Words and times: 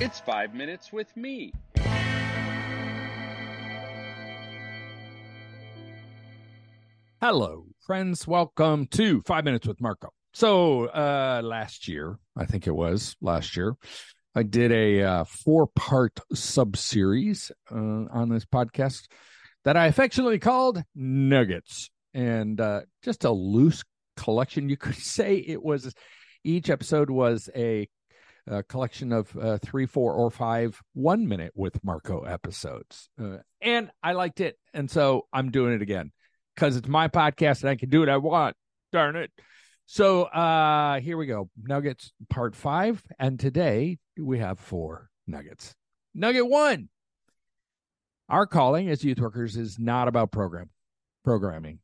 It's 0.00 0.18
five 0.18 0.54
minutes 0.54 0.92
with 0.92 1.16
me. 1.16 1.52
Hello, 7.20 7.66
friends. 7.86 8.26
Welcome 8.26 8.88
to 8.88 9.22
Five 9.24 9.44
Minutes 9.44 9.68
with 9.68 9.80
Marko. 9.80 10.08
So, 10.32 10.86
uh, 10.86 11.42
last 11.44 11.86
year, 11.86 12.18
I 12.36 12.44
think 12.44 12.66
it 12.66 12.74
was 12.74 13.14
last 13.22 13.56
year, 13.56 13.76
I 14.34 14.42
did 14.42 14.72
a 14.72 15.02
uh, 15.02 15.24
four 15.24 15.68
part 15.68 16.18
sub 16.34 16.76
series 16.76 17.52
uh, 17.70 17.76
on 17.76 18.30
this 18.30 18.44
podcast 18.44 19.06
that 19.62 19.76
I 19.76 19.86
affectionately 19.86 20.40
called 20.40 20.82
Nuggets. 20.96 21.88
And 22.12 22.60
uh, 22.60 22.80
just 23.04 23.22
a 23.22 23.30
loose 23.30 23.84
collection. 24.16 24.68
You 24.68 24.76
could 24.76 24.96
say 24.96 25.36
it 25.36 25.62
was 25.62 25.94
each 26.42 26.68
episode 26.68 27.10
was 27.10 27.48
a, 27.54 27.88
a 28.46 28.62
collection 28.62 29.12
of 29.12 29.36
uh, 29.36 29.58
three, 29.58 29.86
four, 29.86 30.14
or 30.14 30.30
five 30.30 30.80
one 30.92 31.26
minute 31.26 31.52
with 31.54 31.82
Marko 31.84 32.22
episodes. 32.24 33.08
Uh, 33.20 33.38
and 33.60 33.90
I 34.02 34.12
liked 34.12 34.40
it. 34.40 34.58
And 34.72 34.90
so 34.90 35.26
I'm 35.32 35.50
doing 35.50 35.74
it 35.74 35.82
again 35.82 36.12
because 36.54 36.76
it's 36.76 36.88
my 36.88 37.08
podcast 37.08 37.62
and 37.62 37.70
I 37.70 37.76
can 37.76 37.88
do 37.88 38.00
what 38.00 38.08
I 38.08 38.16
want. 38.18 38.56
Darn 38.92 39.16
it. 39.16 39.30
So 39.86 40.24
uh 40.24 41.00
here 41.00 41.16
we 41.16 41.26
go. 41.26 41.50
Nuggets 41.62 42.12
part 42.30 42.54
five. 42.54 43.02
And 43.18 43.38
today 43.38 43.98
we 44.18 44.38
have 44.38 44.58
four 44.58 45.10
nuggets. 45.26 45.74
Nugget 46.14 46.48
one. 46.48 46.88
Our 48.28 48.46
calling 48.46 48.88
as 48.88 49.04
youth 49.04 49.20
workers 49.20 49.56
is 49.56 49.78
not 49.78 50.08
about 50.08 50.32
program 50.32 50.70
programming. 51.24 51.80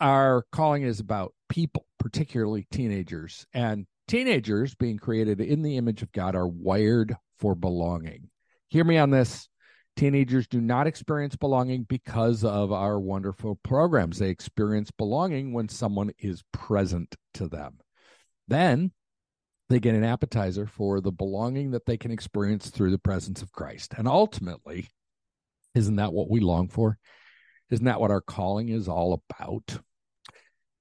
Our 0.00 0.44
calling 0.52 0.82
is 0.82 1.00
about 1.00 1.34
people, 1.48 1.86
particularly 1.98 2.66
teenagers. 2.70 3.46
And 3.52 3.86
teenagers 4.08 4.74
being 4.74 4.98
created 4.98 5.40
in 5.40 5.62
the 5.62 5.76
image 5.76 6.02
of 6.02 6.10
God 6.12 6.34
are 6.34 6.48
wired 6.48 7.16
for 7.38 7.54
belonging. 7.54 8.30
Hear 8.68 8.84
me 8.84 8.98
on 8.98 9.10
this. 9.10 9.48
Teenagers 9.96 10.46
do 10.46 10.60
not 10.60 10.86
experience 10.86 11.36
belonging 11.36 11.82
because 11.82 12.44
of 12.44 12.72
our 12.72 12.98
wonderful 12.98 13.56
programs. 13.62 14.18
They 14.18 14.30
experience 14.30 14.90
belonging 14.90 15.52
when 15.52 15.68
someone 15.68 16.12
is 16.18 16.42
present 16.52 17.14
to 17.34 17.48
them. 17.48 17.78
Then 18.46 18.92
they 19.68 19.80
get 19.80 19.94
an 19.94 20.04
appetizer 20.04 20.66
for 20.66 21.00
the 21.00 21.12
belonging 21.12 21.72
that 21.72 21.84
they 21.84 21.96
can 21.96 22.10
experience 22.10 22.70
through 22.70 22.90
the 22.90 22.98
presence 22.98 23.42
of 23.42 23.52
Christ. 23.52 23.92
And 23.96 24.08
ultimately, 24.08 24.88
isn't 25.74 25.96
that 25.96 26.12
what 26.12 26.30
we 26.30 26.40
long 26.40 26.68
for? 26.68 26.98
Isn't 27.70 27.84
that 27.84 28.00
what 28.00 28.10
our 28.10 28.22
calling 28.22 28.68
is 28.70 28.88
all 28.88 29.22
about? 29.30 29.78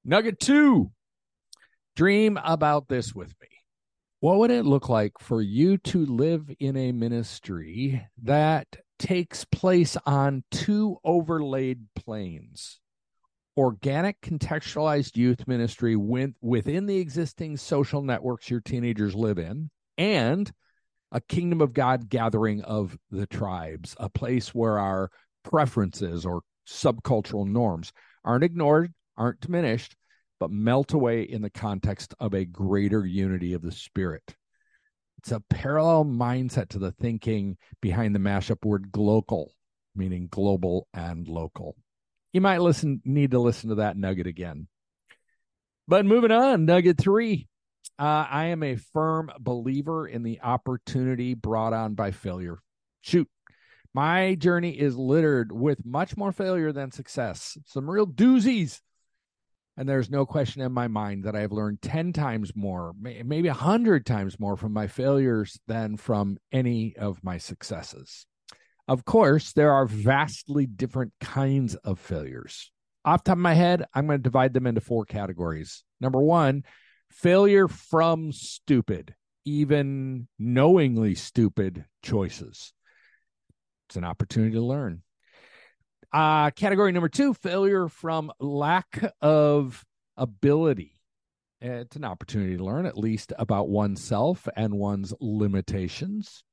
Nugget 0.05 0.39
two 0.39 0.91
dream 1.97 2.39
about 2.43 2.87
this 2.87 3.15
with 3.15 3.33
me. 3.41 3.47
What 4.19 4.37
would 4.37 4.51
it 4.51 4.65
look 4.65 4.87
like 4.87 5.13
for 5.19 5.41
you 5.41 5.77
to 5.79 6.05
live 6.05 6.47
in 6.59 6.77
a 6.77 6.91
ministry 6.91 8.07
that 8.21 8.67
takes 8.99 9.45
place 9.45 9.97
on 10.05 10.43
two 10.51 10.97
overlaid 11.03 11.79
planes? 11.95 12.79
Organic 13.57 14.21
contextualized 14.21 15.17
youth 15.17 15.47
ministry 15.47 15.95
within 15.95 16.85
the 16.85 16.97
existing 16.97 17.57
social 17.57 18.03
networks 18.03 18.51
your 18.51 18.61
teenagers 18.61 19.15
live 19.15 19.39
in, 19.39 19.71
and 19.97 20.51
a 21.11 21.19
kingdom 21.21 21.61
of 21.61 21.73
God 21.73 22.09
gathering 22.09 22.61
of 22.61 22.95
the 23.09 23.25
tribes, 23.25 23.95
a 23.99 24.07
place 24.07 24.53
where 24.53 24.77
our 24.77 25.09
preferences 25.43 26.27
or 26.27 26.41
subcultural 26.67 27.47
norms 27.47 27.91
aren't 28.23 28.43
ignored, 28.43 28.93
aren't 29.17 29.39
diminished, 29.41 29.95
but 30.39 30.51
melt 30.51 30.93
away 30.93 31.23
in 31.23 31.41
the 31.41 31.49
context 31.49 32.13
of 32.19 32.33
a 32.33 32.45
greater 32.45 33.05
unity 33.05 33.53
of 33.53 33.61
the 33.61 33.71
spirit. 33.71 34.35
It's 35.17 35.31
a 35.31 35.41
parallel 35.49 36.05
mindset 36.05 36.69
to 36.69 36.79
the 36.79 36.91
thinking 36.91 37.57
behind 37.81 38.13
the 38.13 38.19
mashup 38.19 38.63
word 38.63 38.91
glocal, 38.91 39.47
meaning 39.95 40.27
global 40.29 40.87
and 40.93 41.27
local. 41.27 41.75
You 42.33 42.41
might 42.41 42.61
listen 42.61 43.01
need 43.03 43.31
to 43.31 43.39
listen 43.39 43.69
to 43.69 43.75
that 43.75 43.97
nugget 43.97 44.27
again. 44.27 44.67
But 45.87 46.05
moving 46.05 46.31
on, 46.31 46.65
nugget 46.65 46.97
three. 46.97 47.47
Uh, 47.97 48.27
I 48.29 48.45
am 48.47 48.61
a 48.61 48.75
firm 48.75 49.31
believer 49.39 50.07
in 50.07 50.21
the 50.21 50.41
opportunity 50.41 51.33
brought 51.33 51.73
on 51.73 51.95
by 51.95 52.11
failure. 52.11 52.59
Shoot, 53.01 53.27
my 53.93 54.35
journey 54.35 54.77
is 54.77 54.95
littered 54.95 55.51
with 55.51 55.83
much 55.83 56.15
more 56.15 56.31
failure 56.31 56.71
than 56.71 56.91
success. 56.91 57.57
Some 57.65 57.89
real 57.89 58.05
doozies 58.05 58.81
and 59.77 59.87
there's 59.87 60.09
no 60.09 60.25
question 60.25 60.63
in 60.63 60.71
my 60.71 60.87
mind 60.87 61.23
that 61.23 61.35
I've 61.35 61.51
learned 61.51 61.83
10 61.83 62.11
times 62.11 62.51
more, 62.55 62.93
maybe 62.99 63.47
100 63.47 64.05
times 64.05 64.39
more 64.39 64.57
from 64.57 64.73
my 64.73 64.87
failures 64.87 65.59
than 65.67 65.97
from 65.97 66.37
any 66.51 66.95
of 66.97 67.23
my 67.23 67.37
successes. 67.37 68.25
Of 68.87 69.05
course, 69.05 69.53
there 69.53 69.71
are 69.71 69.85
vastly 69.85 70.65
different 70.65 71.13
kinds 71.21 71.75
of 71.75 71.99
failures. 71.99 72.71
Off 73.05 73.23
top 73.23 73.33
of 73.33 73.39
my 73.39 73.53
head, 73.53 73.85
I'm 73.93 74.07
going 74.07 74.19
to 74.19 74.23
divide 74.23 74.53
them 74.53 74.65
into 74.65 74.81
four 74.81 75.05
categories. 75.05 75.83
Number 76.01 76.21
one, 76.21 76.63
failure 77.11 77.67
from 77.67 78.31
stupid, 78.31 79.13
even 79.45 80.27
knowingly 80.39 81.13
stupid 81.15 81.85
choices. 82.01 82.73
It's 83.87 83.95
an 83.95 84.03
opportunity 84.03 84.55
to 84.55 84.61
learn. 84.61 85.03
Uh, 86.13 86.51
category 86.51 86.91
number 86.91 87.09
two 87.09 87.33
failure 87.33 87.89
from 87.89 88.31
lack 88.39 89.03
of 89.21 89.83
ability. 90.15 90.93
It's 91.59 91.95
an 91.95 92.05
opportunity 92.05 92.57
to 92.57 92.63
learn 92.63 92.85
at 92.85 92.97
least 92.97 93.33
about 93.37 93.67
oneself 93.67 94.47
and 94.55 94.73
one's 94.73 95.13
limitations. 95.19 96.43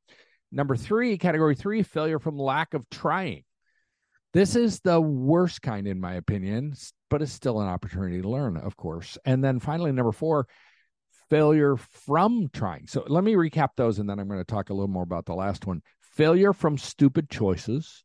Number 0.50 0.76
three, 0.76 1.18
category 1.18 1.54
three, 1.54 1.82
failure 1.82 2.18
from 2.18 2.38
lack 2.38 2.74
of 2.74 2.88
trying. 2.90 3.44
This 4.32 4.56
is 4.56 4.80
the 4.80 5.00
worst 5.00 5.62
kind, 5.62 5.86
in 5.86 6.00
my 6.00 6.14
opinion, 6.14 6.74
but 7.08 7.22
it's 7.22 7.30
still 7.30 7.60
an 7.60 7.68
opportunity 7.68 8.20
to 8.20 8.28
learn, 8.28 8.56
of 8.56 8.76
course. 8.76 9.16
And 9.24 9.44
then 9.44 9.60
finally, 9.60 9.92
number 9.92 10.10
four, 10.10 10.48
failure 11.30 11.76
from 11.76 12.48
trying. 12.52 12.86
So 12.86 13.04
let 13.06 13.22
me 13.22 13.34
recap 13.34 13.68
those, 13.76 14.00
and 14.00 14.08
then 14.10 14.18
I'm 14.18 14.26
going 14.26 14.40
to 14.40 14.44
talk 14.44 14.70
a 14.70 14.74
little 14.74 14.88
more 14.88 15.04
about 15.04 15.26
the 15.26 15.34
last 15.34 15.66
one. 15.66 15.82
Failure 16.00 16.52
from 16.52 16.78
stupid 16.78 17.30
choices, 17.30 18.04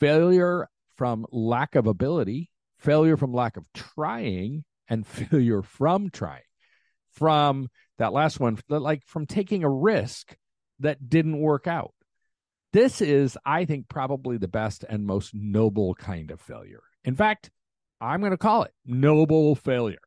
failure 0.00 0.68
from 0.96 1.26
lack 1.30 1.74
of 1.74 1.86
ability, 1.86 2.50
failure 2.78 3.16
from 3.16 3.32
lack 3.32 3.56
of 3.56 3.64
trying, 3.74 4.64
and 4.88 5.06
failure 5.06 5.62
from 5.62 6.10
trying. 6.10 6.42
From 7.12 7.68
that 7.98 8.12
last 8.12 8.38
one, 8.38 8.58
like 8.68 9.04
from 9.04 9.26
taking 9.26 9.64
a 9.64 9.70
risk 9.70 10.36
that 10.80 11.08
didn't 11.08 11.40
work 11.40 11.66
out. 11.66 11.92
This 12.72 13.00
is, 13.00 13.36
I 13.44 13.64
think, 13.64 13.88
probably 13.88 14.36
the 14.36 14.46
best 14.46 14.84
and 14.88 15.06
most 15.06 15.34
noble 15.34 15.94
kind 15.94 16.30
of 16.30 16.40
failure. 16.40 16.82
In 17.02 17.16
fact, 17.16 17.50
I'm 18.00 18.20
going 18.20 18.32
to 18.32 18.36
call 18.36 18.62
it 18.62 18.72
noble 18.84 19.54
failure. 19.54 19.98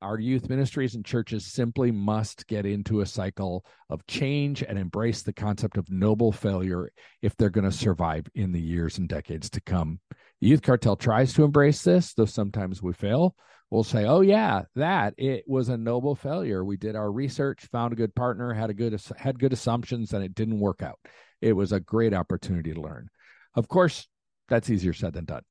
Our 0.00 0.20
youth 0.20 0.48
ministries 0.48 0.94
and 0.94 1.04
churches 1.04 1.44
simply 1.44 1.90
must 1.90 2.46
get 2.46 2.64
into 2.64 3.00
a 3.00 3.06
cycle 3.06 3.64
of 3.90 4.06
change 4.06 4.62
and 4.62 4.78
embrace 4.78 5.22
the 5.22 5.32
concept 5.32 5.76
of 5.76 5.90
noble 5.90 6.30
failure 6.30 6.92
if 7.20 7.36
they're 7.36 7.50
going 7.50 7.68
to 7.68 7.76
survive 7.76 8.26
in 8.36 8.52
the 8.52 8.60
years 8.60 8.98
and 8.98 9.08
decades 9.08 9.50
to 9.50 9.60
come. 9.60 9.98
The 10.40 10.46
youth 10.46 10.62
cartel 10.62 10.94
tries 10.94 11.32
to 11.32 11.42
embrace 11.42 11.82
this, 11.82 12.14
though 12.14 12.26
sometimes 12.26 12.80
we 12.80 12.92
fail. 12.92 13.34
We'll 13.70 13.82
say, 13.82 14.06
"Oh 14.06 14.20
yeah, 14.20 14.62
that 14.76 15.14
it 15.18 15.42
was 15.48 15.68
a 15.68 15.76
noble 15.76 16.14
failure. 16.14 16.64
We 16.64 16.76
did 16.76 16.94
our 16.94 17.10
research, 17.10 17.66
found 17.66 17.92
a 17.92 17.96
good 17.96 18.14
partner, 18.14 18.52
had 18.54 18.70
a 18.70 18.74
good 18.74 18.98
had 19.16 19.40
good 19.40 19.52
assumptions, 19.52 20.12
and 20.12 20.24
it 20.24 20.34
didn't 20.34 20.60
work 20.60 20.80
out. 20.80 21.00
It 21.40 21.54
was 21.54 21.72
a 21.72 21.80
great 21.80 22.14
opportunity 22.14 22.72
to 22.72 22.80
learn." 22.80 23.08
Of 23.56 23.66
course, 23.66 24.06
that's 24.48 24.70
easier 24.70 24.92
said 24.92 25.12
than 25.12 25.24
done. 25.24 25.42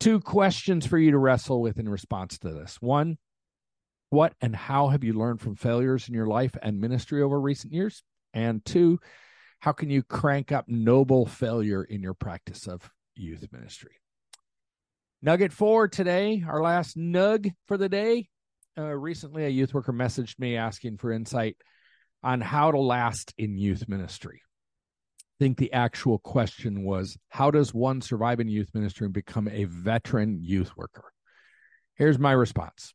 Two 0.00 0.18
questions 0.18 0.84
for 0.86 0.98
you 0.98 1.12
to 1.12 1.18
wrestle 1.18 1.62
with 1.62 1.78
in 1.78 1.88
response 1.88 2.36
to 2.40 2.50
this. 2.50 2.82
One, 2.82 3.16
what 4.14 4.32
and 4.40 4.54
how 4.54 4.88
have 4.88 5.02
you 5.02 5.12
learned 5.12 5.40
from 5.40 5.56
failures 5.56 6.08
in 6.08 6.14
your 6.14 6.26
life 6.26 6.56
and 6.62 6.80
ministry 6.80 7.20
over 7.20 7.38
recent 7.38 7.72
years? 7.72 8.02
And 8.32 8.64
two, 8.64 9.00
how 9.58 9.72
can 9.72 9.90
you 9.90 10.02
crank 10.02 10.52
up 10.52 10.68
noble 10.68 11.26
failure 11.26 11.82
in 11.82 12.00
your 12.00 12.14
practice 12.14 12.68
of 12.68 12.88
youth 13.16 13.46
ministry? 13.52 13.96
Nugget 15.20 15.52
four 15.52 15.88
today, 15.88 16.44
our 16.46 16.62
last 16.62 16.96
nug 16.96 17.52
for 17.66 17.76
the 17.76 17.88
day. 17.88 18.28
Uh, 18.78 18.84
recently, 18.84 19.46
a 19.46 19.48
youth 19.48 19.74
worker 19.74 19.92
messaged 19.92 20.38
me 20.38 20.56
asking 20.56 20.98
for 20.98 21.10
insight 21.10 21.56
on 22.22 22.40
how 22.40 22.70
to 22.70 22.78
last 22.78 23.34
in 23.36 23.58
youth 23.58 23.88
ministry. 23.88 24.42
I 25.18 25.44
think 25.44 25.58
the 25.58 25.72
actual 25.72 26.18
question 26.18 26.84
was 26.84 27.16
how 27.30 27.50
does 27.50 27.74
one 27.74 28.00
survive 28.00 28.38
in 28.38 28.48
youth 28.48 28.68
ministry 28.74 29.06
and 29.06 29.14
become 29.14 29.48
a 29.48 29.64
veteran 29.64 30.38
youth 30.40 30.76
worker? 30.76 31.04
Here's 31.96 32.18
my 32.18 32.32
response 32.32 32.94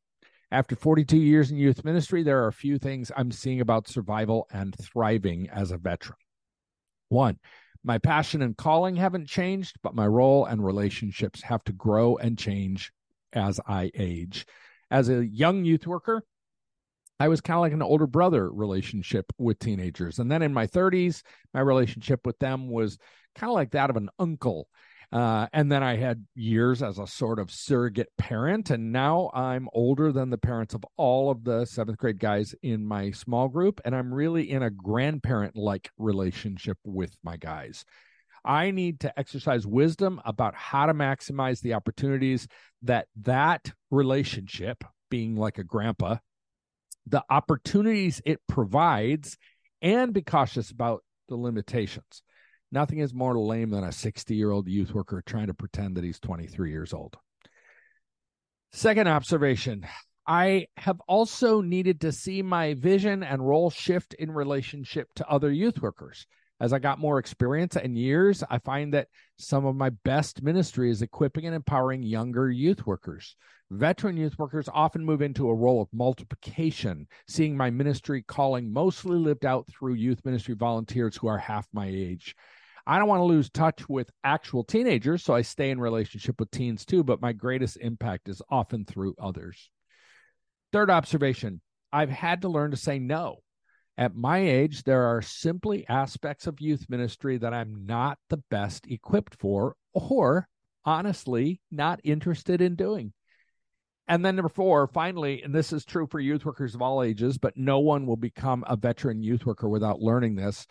after 0.52 0.76
42 0.76 1.18
years 1.18 1.52
in 1.52 1.58
youth 1.58 1.86
ministry, 1.86 2.24
there 2.24 2.44
are 2.44 2.48
a 2.48 2.54
few 2.54 2.78
things 2.78 3.12
I'm 3.16 3.32
seeing 3.32 3.62
about 3.62 3.88
survival 3.88 4.48
and 4.52 4.76
thriving 4.76 5.50
as 5.50 5.72
a 5.72 5.78
veteran. 5.78 6.18
One, 7.10 7.40
my 7.84 7.98
passion 7.98 8.42
and 8.42 8.58
calling 8.58 8.96
haven't 8.96 9.28
changed, 9.28 9.78
but 9.84 9.96
my 9.96 10.08
role 10.08 10.46
and 10.46 10.66
relationships 10.66 11.42
have 11.44 11.64
to 11.66 11.74
grow 11.74 12.18
and 12.18 12.38
change 12.38 12.92
as 13.34 13.60
I 13.68 13.92
age. 13.96 14.46
As 14.92 15.10
a 15.10 15.26
young 15.26 15.66
youth 15.66 15.86
worker, 15.86 16.24
I 17.20 17.28
was 17.28 17.42
kind 17.42 17.56
of 17.56 17.62
like 17.62 17.74
an 17.74 17.82
older 17.82 18.08
brother 18.08 18.50
relationship 18.50 19.32
with 19.38 19.60
teenagers. 19.60 20.20
And 20.20 20.32
then 20.32 20.42
in 20.42 20.54
my 20.54 20.68
30s, 20.68 21.22
my 21.54 21.60
relationship 21.60 22.26
with 22.26 22.40
them 22.40 22.70
was 22.70 22.98
kind 23.36 23.50
of 23.50 23.56
like 23.56 23.72
that 23.72 23.90
of 23.90 23.98
an 23.98 24.10
uncle. 24.18 24.68
Uh, 25.12 25.48
and 25.54 25.72
then 25.72 25.82
I 25.82 25.96
had 25.96 26.26
years 26.36 26.84
as 26.84 27.00
a 27.00 27.08
sort 27.08 27.40
of 27.40 27.52
surrogate 27.52 28.10
parent. 28.18 28.70
And 28.70 28.92
now 28.92 29.32
I'm 29.34 29.68
older 29.74 30.12
than 30.12 30.30
the 30.30 30.38
parents 30.38 30.74
of 30.74 30.86
all 30.98 31.32
of 31.32 31.44
the 31.44 31.66
seventh 31.66 31.98
grade 31.98 32.20
guys 32.20 32.54
in 32.62 32.86
my 32.86 33.12
small 33.12 33.48
group. 33.48 33.82
And 33.84 33.96
I'm 33.96 34.14
really 34.14 34.52
in 34.52 34.62
a 34.62 34.70
grandparent 34.70 35.56
like 35.56 35.90
relationship 35.98 36.78
with 36.84 37.18
my 37.24 37.38
guys. 37.38 37.86
I 38.46 38.72
need 38.72 39.02
to 39.02 39.20
exercise 39.20 39.68
wisdom 39.68 40.22
about 40.26 40.56
how 40.56 40.86
to 40.86 40.94
maximize 40.94 41.62
the 41.62 41.74
opportunities 41.74 42.48
that 42.84 43.08
that 43.22 43.72
relationship, 43.92 44.84
being 45.10 45.36
like 45.36 45.58
a 45.58 45.64
grandpa, 45.64 46.18
the 47.06 47.24
opportunities 47.30 48.22
it 48.26 48.40
provides, 48.48 49.38
and 49.82 50.14
be 50.14 50.22
cautious 50.22 50.72
about 50.72 51.04
the 51.28 51.36
limitations. 51.36 52.22
Nothing 52.72 53.00
is 53.00 53.14
more 53.14 53.38
lame 53.38 53.72
than 53.72 53.84
a 53.84 53.92
60 53.92 54.36
year 54.36 54.52
old 54.52 54.68
youth 54.68 54.94
worker 54.94 55.24
trying 55.26 55.48
to 55.48 55.54
pretend 55.54 55.98
that 55.98 56.04
he's 56.04 56.20
23 56.20 56.72
years 56.72 56.94
old. 56.94 57.18
Second 58.72 59.08
observation 59.08 59.86
I 60.28 60.68
have 60.78 61.02
also 61.08 61.62
needed 61.62 62.02
to 62.02 62.12
see 62.12 62.44
my 62.44 62.76
vision 62.76 63.24
and 63.24 63.48
role 63.48 63.72
shift 63.72 64.14
in 64.14 64.30
relationship 64.30 65.08
to 65.16 65.28
other 65.28 65.52
youth 65.52 65.82
workers. 65.82 66.28
As 66.62 66.72
I 66.72 66.78
got 66.78 67.00
more 67.00 67.18
experience 67.18 67.76
and 67.78 67.98
years, 67.98 68.44
I 68.48 68.60
find 68.60 68.94
that 68.94 69.08
some 69.38 69.66
of 69.66 69.76
my 69.76 69.90
best 69.90 70.44
ministry 70.44 70.92
is 70.92 71.02
equipping 71.02 71.48
and 71.48 71.56
empowering 71.56 72.04
younger 72.04 72.52
youth 72.52 72.86
workers. 72.86 73.36
Veteran 73.72 74.18
youth 74.18 74.38
workers 74.38 74.70
often 74.72 75.04
move 75.04 75.24
into 75.24 75.50
a 75.50 75.56
role 75.56 75.82
of 75.82 75.88
multiplication, 75.94 77.08
seeing 77.28 77.58
my 77.58 77.72
ministry 77.72 78.22
calling 78.22 78.72
mostly 78.72 79.18
lived 79.18 79.46
out 79.46 79.68
through 79.68 79.94
youth 79.94 80.24
ministry 80.26 80.54
volunteers 80.54 81.16
who 81.16 81.28
are 81.28 81.38
half 81.40 81.68
my 81.74 81.88
age. 81.88 82.36
I 82.86 82.98
don't 82.98 83.08
want 83.08 83.20
to 83.20 83.26
lose 83.26 83.50
touch 83.50 83.88
with 83.88 84.10
actual 84.24 84.64
teenagers, 84.64 85.24
so 85.24 85.34
I 85.34 85.42
stay 85.42 85.70
in 85.70 85.80
relationship 85.80 86.40
with 86.40 86.52
teens 86.52 86.86
too, 86.86 87.04
but 87.04 87.22
my 87.22 87.34
greatest 87.34 87.78
impact 87.78 88.30
is 88.30 88.42
often 88.50 88.86
through 88.86 89.16
others. 89.22 89.70
Third 90.72 90.90
observation 90.90 91.62
I've 91.92 92.10
had 92.10 92.42
to 92.44 92.50
learn 92.50 92.72
to 92.72 92.78
say 92.78 93.00
no. 93.00 93.38
At 93.98 94.16
my 94.16 94.38
age, 94.38 94.84
there 94.84 95.04
are 95.04 95.22
simply 95.22 95.86
aspects 95.90 96.48
of 96.48 96.62
youth 96.62 96.86
ministry 96.88 97.38
that 97.38 97.54
I'm 97.54 97.86
not 97.86 98.18
the 98.30 98.42
best 98.50 98.88
equipped 98.88 99.36
for, 99.40 99.76
or 99.94 100.48
honestly, 100.86 101.60
not 101.72 102.00
interested 102.04 102.62
in 102.62 102.76
doing. 102.76 103.12
And 104.08 104.26
then 104.26 104.36
number 104.36 104.50
four, 104.50 104.88
finally, 104.88 105.44
and 105.44 105.54
this 105.54 105.74
is 105.74 105.86
true 105.86 106.08
for 106.08 106.20
youth 106.20 106.46
workers 106.46 106.74
of 106.74 106.82
all 106.82 107.04
ages, 107.04 107.38
but 107.38 107.58
no 107.58 107.80
one 107.80 108.08
will 108.08 108.18
become 108.18 108.64
a 108.68 108.76
veteran 108.76 109.22
youth 109.22 109.46
worker 109.46 109.70
without 109.70 110.02
learning 110.02 110.36
this. 110.36 110.66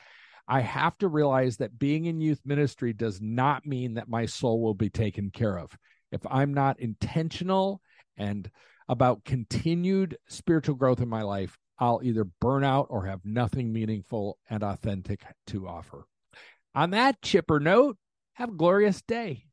I 0.51 0.63
have 0.63 0.97
to 0.99 1.09
realize 1.09 1.59
that 1.59 1.79
being 1.79 2.07
in 2.07 2.23
youth 2.23 2.41
ministry 2.47 2.95
does 2.95 3.21
not 3.21 3.67
mean 3.67 3.95
that 3.95 4.09
my 4.09 4.25
soul 4.25 4.63
will 4.63 4.73
be 4.73 4.89
taken 4.89 5.31
care 5.31 5.59
of. 5.59 5.77
If 6.11 6.23
I'm 6.29 6.55
not 6.55 6.81
intentional 6.81 7.83
and 8.17 8.51
about 8.89 9.27
continued 9.27 10.17
spiritual 10.27 10.77
growth 10.77 11.03
in 11.03 11.09
my 11.09 11.21
life, 11.21 11.59
I'll 11.79 12.01
either 12.03 12.25
burn 12.25 12.65
out 12.65 12.87
or 12.89 13.05
have 13.05 13.21
nothing 13.25 13.75
meaningful 13.75 14.39
and 14.49 14.63
authentic 14.63 15.23
to 15.49 15.69
offer. 15.69 16.07
On 16.75 16.91
that 16.91 17.21
chipper 17.21 17.61
note, 17.61 17.99
have 18.33 18.49
a 18.49 18.57
glorious 18.57 19.03
day. 19.03 19.45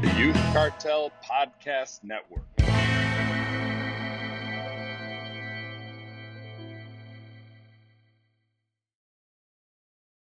The 0.00 0.14
Youth 0.16 0.36
Cartel 0.52 1.10
Podcast 1.28 2.04
Network. 2.04 2.57